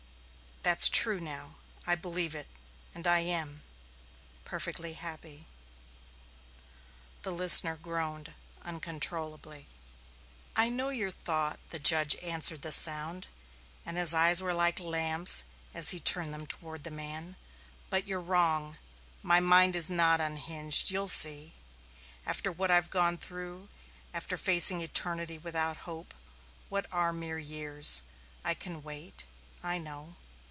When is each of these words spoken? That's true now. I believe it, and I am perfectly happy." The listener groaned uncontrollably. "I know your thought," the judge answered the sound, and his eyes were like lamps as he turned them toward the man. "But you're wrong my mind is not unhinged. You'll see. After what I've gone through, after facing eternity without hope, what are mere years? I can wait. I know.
That's 0.63 0.89
true 0.89 1.19
now. 1.19 1.55
I 1.87 1.95
believe 1.95 2.35
it, 2.35 2.47
and 2.93 3.07
I 3.07 3.19
am 3.21 3.63
perfectly 4.45 4.93
happy." 4.93 5.47
The 7.23 7.31
listener 7.31 7.75
groaned 7.75 8.31
uncontrollably. 8.61 9.67
"I 10.55 10.69
know 10.69 10.89
your 10.89 11.09
thought," 11.09 11.59
the 11.71 11.79
judge 11.79 12.15
answered 12.17 12.61
the 12.61 12.71
sound, 12.71 13.25
and 13.87 13.97
his 13.97 14.13
eyes 14.13 14.39
were 14.39 14.53
like 14.53 14.79
lamps 14.79 15.45
as 15.73 15.89
he 15.89 15.99
turned 15.99 16.31
them 16.31 16.45
toward 16.45 16.83
the 16.83 16.91
man. 16.91 17.37
"But 17.89 18.05
you're 18.05 18.21
wrong 18.21 18.77
my 19.23 19.39
mind 19.39 19.75
is 19.75 19.89
not 19.89 20.21
unhinged. 20.21 20.91
You'll 20.91 21.07
see. 21.09 21.53
After 22.23 22.51
what 22.51 22.69
I've 22.71 22.91
gone 22.91 23.17
through, 23.17 23.67
after 24.13 24.37
facing 24.37 24.81
eternity 24.81 25.39
without 25.39 25.77
hope, 25.87 26.13
what 26.69 26.85
are 26.91 27.11
mere 27.11 27.39
years? 27.39 28.03
I 28.45 28.53
can 28.53 28.83
wait. 28.83 29.25
I 29.63 29.79
know. 29.79 30.17